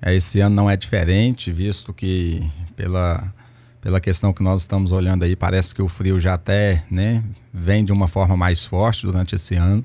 É, 0.00 0.14
esse 0.14 0.38
ano 0.38 0.54
não 0.54 0.70
é 0.70 0.76
diferente, 0.76 1.50
visto 1.50 1.92
que 1.92 2.48
pela, 2.76 3.34
pela 3.80 4.00
questão 4.00 4.32
que 4.32 4.40
nós 4.40 4.60
estamos 4.60 4.92
olhando 4.92 5.24
aí, 5.24 5.34
parece 5.34 5.74
que 5.74 5.82
o 5.82 5.88
frio 5.88 6.20
já 6.20 6.34
até 6.34 6.84
né, 6.88 7.24
vem 7.52 7.84
de 7.84 7.90
uma 7.90 8.06
forma 8.06 8.36
mais 8.36 8.64
forte 8.64 9.04
durante 9.04 9.34
esse 9.34 9.56
ano. 9.56 9.84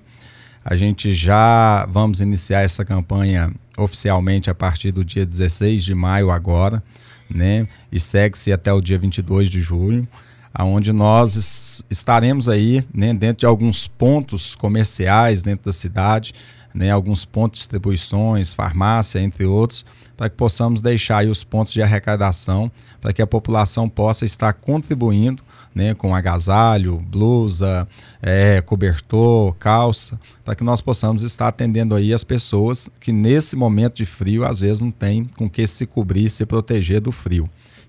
A 0.64 0.76
gente 0.76 1.12
já 1.12 1.88
vamos 1.88 2.22
iniciar 2.22 2.62
essa 2.62 2.86
campanha 2.86 3.52
oficialmente 3.76 4.48
a 4.48 4.54
partir 4.54 4.92
do 4.92 5.04
dia 5.04 5.26
16 5.26 5.84
de 5.84 5.96
maio 5.96 6.30
agora, 6.30 6.84
né? 7.28 7.68
E 7.92 8.00
segue-se 8.00 8.54
até 8.54 8.72
o 8.72 8.80
dia 8.80 9.00
22 9.00 9.50
de 9.50 9.60
julho 9.60 10.08
aonde 10.58 10.92
nós 10.92 11.84
estaremos 11.88 12.50
aí 12.50 12.84
né, 12.92 13.14
dentro 13.14 13.42
de 13.42 13.46
alguns 13.46 13.88
pontos 13.88 14.56
comerciais 14.56 15.44
dentro 15.44 15.68
da 15.68 15.72
cidade, 15.72 16.34
né, 16.74 16.90
alguns 16.90 17.24
pontos 17.24 17.60
de 17.60 17.62
distribuições, 17.62 18.56
farmácia, 18.56 19.20
entre 19.20 19.46
outros, 19.46 19.86
para 20.18 20.28
que 20.28 20.36
possamos 20.36 20.82
deixar 20.82 21.20
aí 21.20 21.30
os 21.30 21.44
pontos 21.44 21.72
de 21.72 21.84
arrecadação 21.84 22.72
para 23.00 23.14
que 23.14 23.22
a 23.22 23.28
população 23.28 23.88
possa 23.88 24.26
estar 24.26 24.52
contribuindo 24.52 25.44
né, 25.76 25.94
com 25.94 26.16
agasalho, 26.16 26.98
blusa, 26.98 27.88
é, 28.20 28.60
cobertor, 28.60 29.54
calça, 29.60 30.20
para 30.44 30.56
que 30.56 30.64
nós 30.64 30.82
possamos 30.82 31.22
estar 31.22 31.50
atendendo 31.50 31.94
aí 31.94 32.12
as 32.12 32.24
pessoas 32.24 32.90
que 33.00 33.12
nesse 33.12 33.56
momento 33.56 33.98
de 33.98 34.08
frio 34.08 34.44
às 34.44 34.60
vezes 34.60 34.82
não 34.82 34.90
tem 34.90 35.26
com 35.26 35.48
que 35.48 35.68
se 35.68 35.86
cobrir, 35.86 36.32
se 36.32 36.48
proteger 36.48 37.00
do 37.00 37.12
frio. 37.12 37.48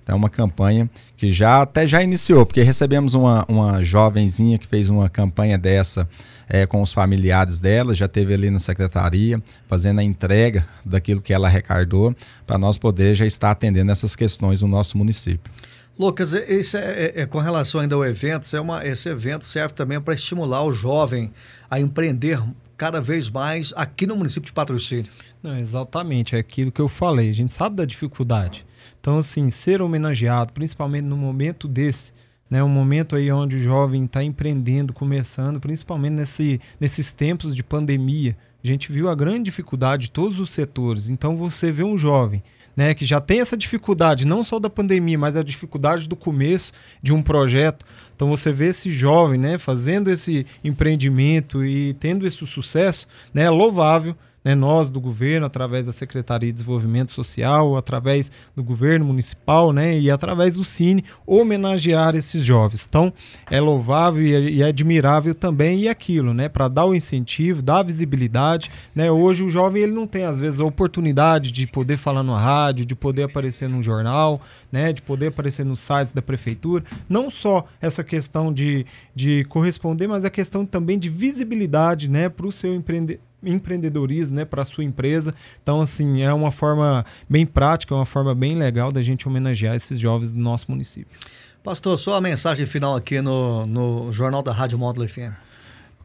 Então, 0.08 0.16
é 0.16 0.18
uma 0.18 0.30
campanha 0.30 0.88
que 1.18 1.30
já 1.30 1.60
até 1.60 1.86
já 1.86 2.02
iniciou, 2.02 2.46
porque 2.46 2.62
recebemos 2.62 3.12
uma, 3.12 3.44
uma 3.46 3.84
jovenzinha 3.84 4.56
que 4.56 4.66
fez 4.66 4.88
uma 4.88 5.10
campanha 5.10 5.58
dessa 5.58 6.08
é, 6.48 6.64
com 6.64 6.80
os 6.80 6.94
familiares 6.94 7.60
dela, 7.60 7.94
já 7.94 8.08
teve 8.08 8.32
ali 8.32 8.48
na 8.48 8.58
secretaria, 8.58 9.42
fazendo 9.68 10.00
a 10.00 10.02
entrega 10.02 10.66
daquilo 10.82 11.20
que 11.20 11.34
ela 11.34 11.46
arrecadou, 11.46 12.16
para 12.46 12.56
nós 12.56 12.78
poder 12.78 13.14
já 13.14 13.26
estar 13.26 13.50
atendendo 13.50 13.92
essas 13.92 14.16
questões 14.16 14.62
no 14.62 14.68
nosso 14.68 14.96
município. 14.96 15.52
Lucas, 15.98 16.32
isso 16.32 16.78
é, 16.78 16.80
é, 16.80 17.12
é, 17.16 17.26
com 17.26 17.38
relação 17.38 17.82
ainda 17.82 17.94
ao 17.94 18.02
evento, 18.02 18.48
é 18.56 18.60
uma, 18.60 18.86
esse 18.86 19.10
evento 19.10 19.44
serve 19.44 19.74
também 19.74 20.00
para 20.00 20.14
estimular 20.14 20.64
o 20.64 20.72
jovem 20.72 21.30
a 21.70 21.78
empreender 21.78 22.40
cada 22.78 23.00
vez 23.00 23.28
mais 23.28 23.74
aqui 23.76 24.06
no 24.06 24.16
município 24.16 24.46
de 24.46 24.52
Patrocínio. 24.52 25.10
Não, 25.42 25.56
exatamente, 25.56 26.34
é 26.34 26.38
aquilo 26.38 26.72
que 26.72 26.80
eu 26.80 26.88
falei. 26.88 27.30
A 27.30 27.34
gente 27.34 27.52
sabe 27.52 27.76
da 27.76 27.84
dificuldade. 27.84 28.66
Então, 29.00 29.18
assim, 29.18 29.48
ser 29.50 29.80
homenageado, 29.80 30.52
principalmente 30.52 31.04
no 31.04 31.16
momento 31.16 31.68
desse, 31.68 32.12
né, 32.50 32.62
um 32.62 32.68
momento 32.68 33.14
aí 33.14 33.30
onde 33.30 33.56
o 33.56 33.60
jovem 33.60 34.04
está 34.04 34.22
empreendendo, 34.22 34.92
começando, 34.92 35.60
principalmente 35.60 36.14
nesse, 36.14 36.60
nesses 36.80 37.10
tempos 37.10 37.54
de 37.54 37.62
pandemia, 37.62 38.36
a 38.62 38.66
gente 38.66 38.90
viu 38.90 39.08
a 39.08 39.14
grande 39.14 39.44
dificuldade 39.44 40.04
de 40.04 40.10
todos 40.10 40.40
os 40.40 40.50
setores. 40.50 41.08
Então, 41.08 41.36
você 41.36 41.70
vê 41.70 41.84
um 41.84 41.96
jovem 41.96 42.42
né, 42.78 42.94
que 42.94 43.04
já 43.04 43.20
tem 43.20 43.40
essa 43.40 43.56
dificuldade, 43.56 44.24
não 44.24 44.44
só 44.44 44.60
da 44.60 44.70
pandemia, 44.70 45.18
mas 45.18 45.36
a 45.36 45.42
dificuldade 45.42 46.08
do 46.08 46.14
começo 46.14 46.72
de 47.02 47.12
um 47.12 47.20
projeto. 47.20 47.84
Então 48.14 48.28
você 48.28 48.52
vê 48.52 48.66
esse 48.66 48.88
jovem, 48.88 49.36
né, 49.36 49.58
fazendo 49.58 50.08
esse 50.08 50.46
empreendimento 50.62 51.64
e 51.64 51.94
tendo 51.94 52.24
esse 52.24 52.46
sucesso, 52.46 53.08
né, 53.34 53.42
é 53.42 53.50
louvável 53.50 54.14
né, 54.44 54.54
nós 54.54 54.88
do 54.88 55.00
governo, 55.00 55.46
através 55.46 55.86
da 55.86 55.92
Secretaria 55.92 56.48
de 56.48 56.54
Desenvolvimento 56.54 57.12
Social, 57.12 57.76
através 57.76 58.30
do 58.54 58.62
governo 58.62 59.04
municipal 59.04 59.72
né, 59.72 59.98
e 59.98 60.10
através 60.10 60.54
do 60.54 60.64
Cine, 60.64 61.04
homenagear 61.26 62.14
esses 62.14 62.44
jovens. 62.44 62.86
Então, 62.88 63.12
é 63.50 63.60
louvável 63.60 64.22
e, 64.22 64.34
é, 64.34 64.40
e 64.40 64.62
é 64.62 64.66
admirável 64.66 65.34
também 65.34 65.80
e 65.80 65.88
aquilo, 65.88 66.32
né, 66.32 66.48
para 66.48 66.68
dar 66.68 66.86
o 66.86 66.94
incentivo, 66.94 67.62
dar 67.62 67.80
a 67.80 67.82
visibilidade. 67.82 68.70
Né, 68.94 69.10
hoje 69.10 69.44
o 69.44 69.50
jovem 69.50 69.82
ele 69.82 69.92
não 69.92 70.06
tem, 70.06 70.24
às 70.24 70.38
vezes, 70.38 70.60
a 70.60 70.64
oportunidade 70.64 71.52
de 71.52 71.66
poder 71.66 71.96
falar 71.96 72.22
no 72.22 72.34
rádio, 72.34 72.84
de 72.84 72.94
poder 72.94 73.24
aparecer 73.24 73.68
num 73.68 73.82
jornal, 73.82 74.40
né, 74.70 74.92
de 74.92 75.02
poder 75.02 75.28
aparecer 75.28 75.64
nos 75.64 75.80
sites 75.80 76.12
da 76.12 76.22
prefeitura. 76.22 76.84
Não 77.08 77.30
só 77.30 77.66
essa 77.80 78.04
questão 78.04 78.52
de, 78.52 78.86
de 79.14 79.44
corresponder, 79.44 80.06
mas 80.06 80.24
a 80.24 80.30
questão 80.30 80.64
também 80.64 80.98
de 80.98 81.08
visibilidade 81.08 82.08
né, 82.08 82.28
para 82.28 82.46
o 82.46 82.52
seu 82.52 82.74
empreendedor 82.74 83.27
empreendedorismo 83.42 84.36
né, 84.36 84.44
para 84.44 84.62
a 84.62 84.64
sua 84.64 84.84
empresa. 84.84 85.34
Então, 85.62 85.80
assim, 85.80 86.22
é 86.22 86.32
uma 86.32 86.50
forma 86.50 87.04
bem 87.28 87.46
prática, 87.46 87.94
uma 87.94 88.06
forma 88.06 88.34
bem 88.34 88.54
legal 88.54 88.90
da 88.90 89.02
gente 89.02 89.28
homenagear 89.28 89.74
esses 89.74 89.98
jovens 89.98 90.32
do 90.32 90.38
nosso 90.38 90.70
município. 90.70 91.18
Pastor, 91.62 91.98
só 91.98 92.14
a 92.14 92.20
mensagem 92.20 92.66
final 92.66 92.96
aqui 92.96 93.20
no, 93.20 93.66
no 93.66 94.12
Jornal 94.12 94.42
da 94.42 94.52
Rádio 94.52 94.78
Módulo 94.78 95.08
FM. 95.08 95.34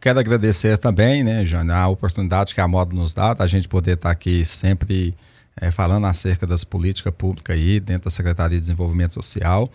Quero 0.01 0.19
agradecer 0.19 0.77
também, 0.77 1.23
né, 1.23 1.45
Jana, 1.45 1.77
a 1.77 1.87
oportunidade 1.87 2.53
que 2.53 2.59
a 2.59 2.67
Módulo 2.67 3.01
nos 3.01 3.13
dá, 3.13 3.33
da 3.33 3.47
gente 3.47 3.69
poder 3.69 3.93
estar 3.93 4.11
aqui 4.11 4.43
sempre 4.43 5.15
é, 5.55 5.71
falando 5.71 6.05
acerca 6.05 6.45
das 6.45 6.65
políticas 6.65 7.13
públicas 7.17 7.55
aí 7.55 7.79
dentro 7.79 8.05
da 8.05 8.11
Secretaria 8.11 8.57
de 8.57 8.61
Desenvolvimento 8.61 9.13
Social. 9.13 9.71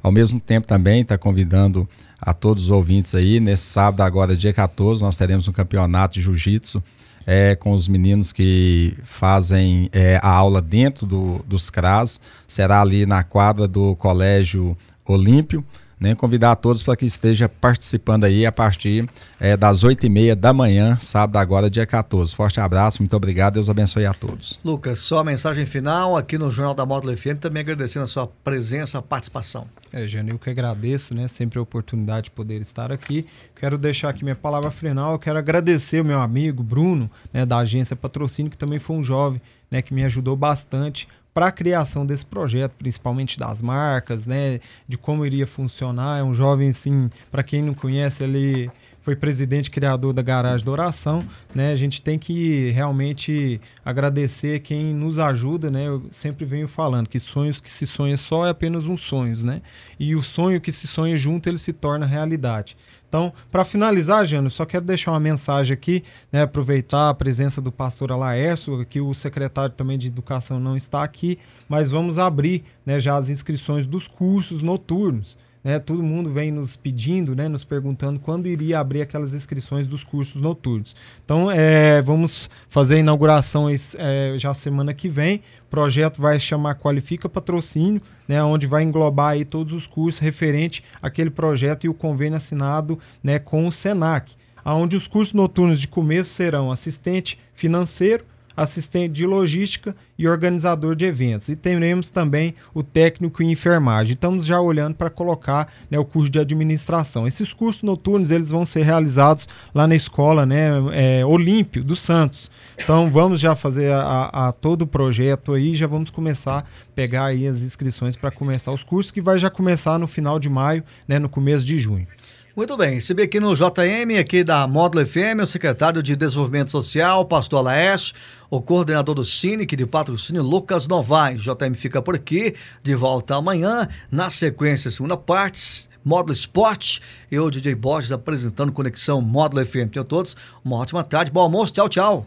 Ao 0.00 0.12
mesmo 0.12 0.38
tempo 0.38 0.68
também 0.68 1.02
está 1.02 1.18
convidando 1.18 1.88
a 2.20 2.32
todos 2.32 2.64
os 2.64 2.70
ouvintes 2.70 3.14
aí, 3.14 3.40
nesse 3.40 3.64
sábado 3.64 4.02
agora, 4.02 4.36
dia 4.36 4.52
14, 4.52 5.02
nós 5.02 5.16
teremos 5.16 5.48
um 5.48 5.52
campeonato 5.52 6.14
de 6.14 6.22
jiu-jitsu 6.22 6.82
é, 7.26 7.54
com 7.54 7.72
os 7.72 7.88
meninos 7.88 8.32
que 8.32 8.96
fazem 9.04 9.88
é, 9.92 10.18
a 10.22 10.28
aula 10.28 10.60
dentro 10.60 11.06
do, 11.06 11.44
dos 11.46 11.70
CRAS. 11.70 12.20
Será 12.46 12.80
ali 12.80 13.06
na 13.06 13.22
quadra 13.22 13.66
do 13.66 13.94
Colégio 13.96 14.76
Olímpio. 15.06 15.64
Né, 16.02 16.16
convidar 16.16 16.50
a 16.50 16.56
todos 16.56 16.82
para 16.82 16.96
que 16.96 17.06
esteja 17.06 17.48
participando 17.48 18.24
aí 18.24 18.44
a 18.44 18.50
partir 18.50 19.08
é, 19.38 19.56
das 19.56 19.84
8 19.84 20.04
e 20.04 20.10
meia 20.10 20.34
da 20.34 20.52
manhã, 20.52 20.98
sábado 20.98 21.36
agora, 21.36 21.70
dia 21.70 21.86
14. 21.86 22.34
Forte 22.34 22.58
abraço, 22.58 23.00
muito 23.00 23.14
obrigado, 23.14 23.54
Deus 23.54 23.70
abençoe 23.70 24.04
a 24.04 24.12
todos. 24.12 24.58
Lucas, 24.64 24.98
só 24.98 25.18
a 25.18 25.24
mensagem 25.24 25.64
final 25.64 26.16
aqui 26.16 26.36
no 26.36 26.50
Jornal 26.50 26.74
da 26.74 26.84
Módulo 26.84 27.16
FM, 27.16 27.38
também 27.40 27.60
agradecendo 27.60 28.02
a 28.02 28.08
sua 28.08 28.26
presença, 28.26 28.98
a 28.98 29.02
participação. 29.02 29.64
É, 29.92 30.08
Jânio, 30.08 30.34
eu 30.34 30.38
que 30.40 30.50
agradeço, 30.50 31.14
né? 31.14 31.28
Sempre 31.28 31.60
a 31.60 31.62
oportunidade 31.62 32.24
de 32.24 32.30
poder 32.32 32.60
estar 32.60 32.90
aqui. 32.90 33.24
Quero 33.54 33.78
deixar 33.78 34.08
aqui 34.08 34.24
minha 34.24 34.34
palavra 34.34 34.72
final. 34.72 35.12
Eu 35.12 35.18
quero 35.20 35.38
agradecer 35.38 36.00
o 36.00 36.04
meu 36.04 36.18
amigo 36.18 36.64
Bruno, 36.64 37.08
né, 37.32 37.46
da 37.46 37.58
agência 37.58 37.94
Patrocínio, 37.94 38.50
que 38.50 38.58
também 38.58 38.80
foi 38.80 38.96
um 38.96 39.04
jovem, 39.04 39.40
né, 39.70 39.82
que 39.82 39.94
me 39.94 40.02
ajudou 40.04 40.34
bastante 40.34 41.06
para 41.34 41.46
a 41.46 41.52
criação 41.52 42.04
desse 42.04 42.26
projeto, 42.26 42.72
principalmente 42.78 43.38
das 43.38 43.62
marcas, 43.62 44.26
né, 44.26 44.60
de 44.86 44.98
como 44.98 45.24
iria 45.24 45.46
funcionar. 45.46 46.20
É 46.20 46.22
um 46.22 46.34
jovem, 46.34 46.70
assim, 46.70 47.08
para 47.30 47.42
quem 47.42 47.62
não 47.62 47.74
conhece, 47.74 48.22
ele 48.22 48.70
foi 49.02 49.16
presidente 49.16 49.70
criador 49.70 50.12
da 50.12 50.22
Garagem 50.22 50.64
da 50.64 50.72
Oração, 50.72 51.24
né? 51.54 51.72
A 51.72 51.76
gente 51.76 52.00
tem 52.00 52.18
que 52.18 52.70
realmente 52.70 53.60
agradecer 53.84 54.60
quem 54.60 54.94
nos 54.94 55.18
ajuda, 55.18 55.70
né? 55.70 55.88
Eu 55.88 56.06
sempre 56.10 56.44
venho 56.44 56.68
falando 56.68 57.08
que 57.08 57.18
sonhos 57.18 57.60
que 57.60 57.70
se 57.70 57.86
sonha 57.86 58.16
só 58.16 58.46
é 58.46 58.50
apenas 58.50 58.86
um 58.86 58.96
sonho, 58.96 59.36
né? 59.44 59.60
E 59.98 60.14
o 60.14 60.22
sonho 60.22 60.60
que 60.60 60.70
se 60.70 60.86
sonha 60.86 61.16
junto 61.16 61.48
ele 61.48 61.58
se 61.58 61.72
torna 61.72 62.06
realidade. 62.06 62.76
Então, 63.12 63.30
para 63.50 63.62
finalizar, 63.62 64.24
Jânio, 64.24 64.50
só 64.50 64.64
quero 64.64 64.86
deixar 64.86 65.10
uma 65.10 65.20
mensagem 65.20 65.74
aqui, 65.74 66.02
né, 66.32 66.44
aproveitar 66.44 67.10
a 67.10 67.14
presença 67.14 67.60
do 67.60 67.70
pastor 67.70 68.10
Alaércio, 68.10 68.86
que 68.86 69.02
o 69.02 69.12
secretário 69.12 69.74
também 69.74 69.98
de 69.98 70.08
Educação 70.08 70.58
não 70.58 70.78
está 70.78 71.02
aqui, 71.02 71.38
mas 71.68 71.90
vamos 71.90 72.18
abrir 72.18 72.64
né, 72.86 72.98
já 72.98 73.14
as 73.14 73.28
inscrições 73.28 73.84
dos 73.84 74.08
cursos 74.08 74.62
noturnos. 74.62 75.36
Né, 75.64 75.78
todo 75.78 76.02
mundo 76.02 76.28
vem 76.28 76.50
nos 76.50 76.74
pedindo, 76.74 77.36
né, 77.36 77.48
nos 77.48 77.62
perguntando 77.62 78.18
quando 78.18 78.48
iria 78.48 78.80
abrir 78.80 79.00
aquelas 79.00 79.32
inscrições 79.32 79.86
dos 79.86 80.02
cursos 80.02 80.40
noturnos. 80.40 80.96
Então, 81.24 81.48
é, 81.48 82.02
vamos 82.02 82.50
fazer 82.68 82.96
a 82.96 82.98
inauguração 82.98 83.68
é, 83.70 84.34
já 84.36 84.52
semana 84.54 84.92
que 84.92 85.08
vem. 85.08 85.36
O 85.60 85.70
projeto 85.70 86.20
vai 86.20 86.40
chamar 86.40 86.74
Qualifica 86.74 87.28
Patrocínio, 87.28 88.02
né, 88.26 88.42
onde 88.42 88.66
vai 88.66 88.82
englobar 88.82 89.34
aí 89.34 89.44
todos 89.44 89.72
os 89.72 89.86
cursos 89.86 90.20
referente 90.20 90.82
àquele 91.00 91.30
projeto 91.30 91.84
e 91.84 91.88
o 91.88 91.94
convênio 91.94 92.36
assinado 92.36 92.98
né, 93.22 93.38
com 93.38 93.64
o 93.64 93.70
SENAC, 93.70 94.32
onde 94.64 94.96
os 94.96 95.06
cursos 95.06 95.32
noturnos 95.32 95.80
de 95.80 95.86
começo 95.86 96.30
serão 96.30 96.72
assistente 96.72 97.38
financeiro, 97.54 98.24
assistente 98.56 99.12
de 99.12 99.26
logística 99.26 99.94
e 100.18 100.28
organizador 100.28 100.94
de 100.94 101.04
eventos. 101.04 101.48
E 101.48 101.56
teremos 101.56 102.08
também 102.08 102.54
o 102.72 102.82
técnico 102.82 103.42
em 103.42 103.50
enfermagem. 103.50 104.12
Estamos 104.12 104.44
já 104.46 104.60
olhando 104.60 104.94
para 104.94 105.10
colocar 105.10 105.72
né, 105.90 105.98
o 105.98 106.04
curso 106.04 106.30
de 106.30 106.38
administração. 106.38 107.26
Esses 107.26 107.52
cursos 107.52 107.82
noturnos 107.82 108.30
eles 108.30 108.50
vão 108.50 108.64
ser 108.64 108.82
realizados 108.82 109.48
lá 109.74 109.86
na 109.86 109.94
escola 109.94 110.46
né, 110.46 110.70
é, 110.92 111.24
Olímpio 111.24 111.82
do 111.82 111.96
Santos. 111.96 112.50
Então 112.78 113.10
vamos 113.10 113.40
já 113.40 113.54
fazer 113.54 113.92
a, 113.92 114.30
a, 114.32 114.52
todo 114.52 114.82
o 114.82 114.86
projeto 114.86 115.52
aí, 115.52 115.74
já 115.74 115.86
vamos 115.86 116.10
começar 116.10 116.58
a 116.58 116.64
pegar 116.94 117.26
aí 117.26 117.46
as 117.46 117.62
inscrições 117.62 118.16
para 118.16 118.30
começar 118.30 118.72
os 118.72 118.84
cursos 118.84 119.12
que 119.12 119.20
vai 119.20 119.38
já 119.38 119.50
começar 119.50 119.98
no 119.98 120.06
final 120.06 120.38
de 120.38 120.48
maio, 120.48 120.82
né, 121.06 121.18
no 121.18 121.28
começo 121.28 121.64
de 121.64 121.78
junho. 121.78 122.06
Muito 122.54 122.76
bem, 122.76 122.96
recebi 122.96 123.22
aqui 123.22 123.40
no 123.40 123.54
JM, 123.54 124.18
aqui 124.20 124.44
da 124.44 124.66
Módulo 124.66 125.06
FM, 125.06 125.40
o 125.42 125.46
secretário 125.46 126.02
de 126.02 126.14
Desenvolvimento 126.14 126.70
Social, 126.70 127.24
pastor 127.24 127.60
Alaes, 127.60 128.12
o 128.50 128.60
coordenador 128.60 129.14
do 129.14 129.24
Cine, 129.24 129.64
de 129.64 129.86
patrocínio, 129.86 130.42
Lucas 130.42 130.86
Novaes. 130.86 131.40
JM 131.40 131.74
fica 131.74 132.02
por 132.02 132.14
aqui, 132.14 132.54
de 132.82 132.94
volta 132.94 133.36
amanhã, 133.36 133.88
na 134.10 134.28
sequência, 134.28 134.90
segunda 134.90 135.16
parte, 135.16 135.88
Módulo 136.04 136.34
Esporte, 136.34 137.00
eu, 137.30 137.50
DJ 137.50 137.74
Borges, 137.74 138.12
apresentando 138.12 138.70
Conexão 138.70 139.22
Módulo 139.22 139.64
FM. 139.64 139.88
Tenham 139.90 140.04
todos 140.04 140.36
uma 140.62 140.76
ótima 140.76 141.02
tarde, 141.02 141.30
bom 141.30 141.40
almoço, 141.40 141.72
tchau, 141.72 141.88
tchau. 141.88 142.26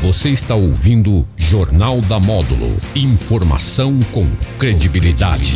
Você 0.00 0.30
está 0.30 0.54
ouvindo 0.54 1.28
Jornal 1.36 2.00
da 2.00 2.18
Módulo, 2.18 2.74
informação 2.96 4.00
com 4.10 4.26
credibilidade. 4.58 5.54